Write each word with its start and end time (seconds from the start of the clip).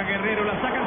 Guerrero, 0.00 0.44
la 0.44 0.58
saca 0.62 0.81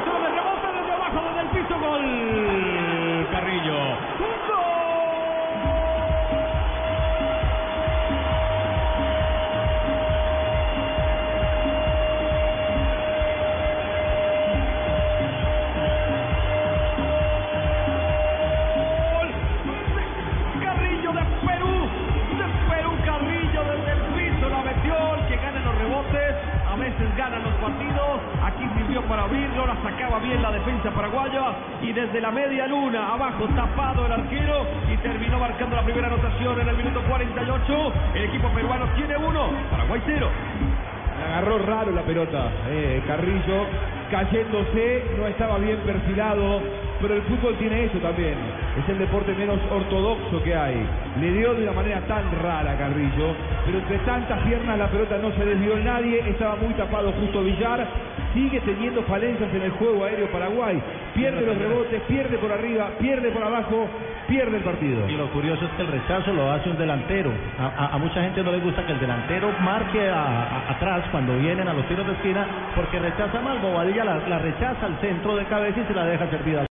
a 26.76 26.78
veces 26.78 27.16
gana 27.16 27.38
los 27.38 27.54
partidos, 27.54 28.20
aquí 28.44 28.64
sirvió 28.76 29.00
para 29.08 29.22
abrirlo, 29.22 29.66
la 29.66 29.76
sacaba 29.82 30.18
bien 30.18 30.42
la 30.42 30.52
defensa 30.52 30.90
paraguaya. 30.90 31.56
Y 31.80 31.92
desde 31.92 32.20
la 32.20 32.30
media 32.30 32.66
luna 32.66 33.14
abajo 33.14 33.46
tapado 33.56 34.04
el 34.04 34.12
arquero. 34.12 34.66
Y 34.92 34.96
terminó 34.98 35.38
marcando 35.38 35.74
la 35.74 35.82
primera 35.82 36.08
anotación 36.08 36.60
en 36.60 36.68
el 36.68 36.76
minuto 36.76 37.00
48, 37.08 37.92
el 38.14 38.24
equipo 38.24 38.48
peruano 38.50 38.86
tiene 38.94 39.16
uno, 39.16 39.48
Paraguay 39.70 40.02
cero. 40.04 40.28
Agarró 41.26 41.58
raro 41.58 41.92
la 41.92 42.02
pelota, 42.02 42.50
eh, 42.68 43.02
Carrillo, 43.06 43.64
cayéndose, 44.10 45.04
no 45.18 45.26
estaba 45.28 45.56
bien 45.58 45.78
perfilado, 45.78 46.60
pero 47.00 47.14
el 47.14 47.22
fútbol 47.22 47.54
tiene 47.58 47.84
eso 47.84 47.98
también. 47.98 48.34
Es 48.82 48.88
el 48.88 48.98
deporte 48.98 49.32
menos 49.34 49.58
ortodoxo 49.70 50.42
que 50.42 50.54
hay. 50.54 50.76
Le 51.20 51.32
dio 51.32 51.54
de 51.54 51.62
una 51.62 51.72
manera 51.72 52.00
tan 52.06 52.24
rara 52.42 52.72
a 52.72 52.76
Carrillo, 52.78 53.34
pero 53.64 53.78
entre 53.78 53.98
tantas 54.00 54.40
piernas 54.42 54.78
la 54.78 54.88
pelota 54.88 55.18
no 55.18 55.30
se 55.32 55.44
desvió 55.44 55.76
nadie, 55.78 56.20
estaba 56.28 56.56
muy 56.56 56.74
tapado 56.74 57.12
justo 57.12 57.42
Villar, 57.42 57.86
sigue 58.34 58.60
teniendo 58.60 59.02
falencias 59.04 59.52
en 59.54 59.62
el 59.62 59.70
juego 59.72 60.04
aéreo 60.04 60.26
Paraguay, 60.30 60.80
pierde 61.14 61.40
los 61.46 61.56
rebotes, 61.56 62.02
pierde 62.02 62.36
por 62.38 62.52
arriba, 62.52 62.90
pierde 62.98 63.30
por 63.30 63.42
abajo, 63.42 63.88
pierde 64.28 64.58
el 64.58 64.62
partido. 64.62 65.08
Y 65.08 65.16
lo 65.16 65.28
curioso 65.30 65.64
es 65.64 65.70
que 65.72 65.82
el 65.82 65.88
rechazo 65.88 66.32
lo 66.34 66.50
hace 66.52 66.68
un 66.68 66.76
delantero. 66.76 67.30
A, 67.58 67.96
mucha 67.98 68.20
gente 68.22 68.42
no 68.42 68.52
le 68.52 68.58
gusta 68.58 68.84
que 68.84 68.92
el 68.92 69.00
delantero 69.00 69.48
marque 69.62 70.08
a- 70.08 70.70
atrás 70.70 71.04
cuando 71.10 71.36
vienen 71.38 71.66
a 71.68 71.72
los 71.72 71.86
tiros 71.88 72.06
de 72.06 72.12
esquina 72.12 72.46
porque 72.74 72.98
rechaza 72.98 73.40
mal. 73.40 73.58
Bobadilla 73.58 74.04
la, 74.04 74.18
la 74.28 74.38
rechaza 74.38 74.84
al 74.86 74.96
centro 75.00 75.34
de 75.36 75.44
cabeza 75.46 75.80
y 75.80 75.84
se 75.86 75.94
la 75.94 76.04
deja 76.04 76.26
servida. 76.28 76.62